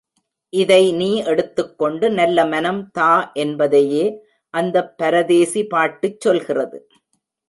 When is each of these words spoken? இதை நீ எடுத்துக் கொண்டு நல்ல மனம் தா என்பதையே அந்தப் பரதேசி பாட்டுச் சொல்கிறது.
இதை 0.53 0.91
நீ 0.91 1.09
எடுத்துக் 1.23 1.77
கொண்டு 1.77 2.09
நல்ல 2.09 2.45
மனம் 2.45 2.91
தா 2.91 3.09
என்பதையே 3.33 4.05
அந்தப் 4.53 4.97
பரதேசி 4.97 5.63
பாட்டுச் 5.65 6.19
சொல்கிறது. 6.19 6.79